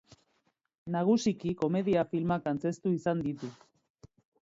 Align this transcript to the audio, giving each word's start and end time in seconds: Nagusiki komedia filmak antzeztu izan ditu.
Nagusiki 0.95 1.53
komedia 1.61 2.07
filmak 2.15 2.51
antzeztu 2.55 2.97
izan 3.01 3.25
ditu. 3.31 3.55